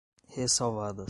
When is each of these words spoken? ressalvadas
ressalvadas 0.35 0.97